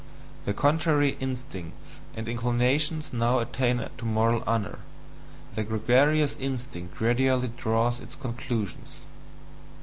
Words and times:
The 0.45 0.53
contrary 0.55 1.15
instincts 1.19 1.99
and 2.15 2.27
inclinations 2.27 3.11
now 3.13 3.37
attain 3.37 3.87
to 3.99 4.03
moral 4.03 4.43
honour, 4.47 4.79
the 5.53 5.61
gregarious 5.63 6.35
instinct 6.39 6.95
gradually 6.97 7.51
draws 7.55 7.99
its 7.99 8.15
conclusions. 8.15 9.01